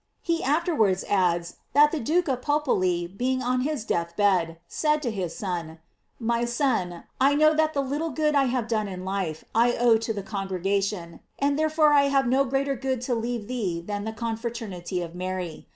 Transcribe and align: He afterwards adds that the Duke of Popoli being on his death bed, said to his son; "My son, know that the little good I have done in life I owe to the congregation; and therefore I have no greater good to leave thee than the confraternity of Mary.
He 0.23 0.41
afterwards 0.43 1.03
adds 1.07 1.57
that 1.73 1.91
the 1.91 1.99
Duke 1.99 2.27
of 2.27 2.41
Popoli 2.41 3.05
being 3.05 3.43
on 3.43 3.61
his 3.61 3.85
death 3.85 4.15
bed, 4.17 4.57
said 4.67 4.99
to 5.03 5.11
his 5.11 5.35
son; 5.37 5.77
"My 6.19 6.43
son, 6.43 7.03
know 7.21 7.53
that 7.53 7.75
the 7.75 7.83
little 7.83 8.09
good 8.09 8.33
I 8.33 8.45
have 8.45 8.67
done 8.67 8.87
in 8.87 9.05
life 9.05 9.45
I 9.53 9.73
owe 9.73 9.97
to 9.97 10.11
the 10.11 10.23
congregation; 10.23 11.19
and 11.37 11.53
therefore 11.59 11.93
I 11.93 12.05
have 12.05 12.25
no 12.25 12.43
greater 12.45 12.75
good 12.75 12.99
to 13.01 13.13
leave 13.13 13.47
thee 13.47 13.79
than 13.79 14.03
the 14.03 14.11
confraternity 14.11 15.03
of 15.03 15.13
Mary. 15.13 15.67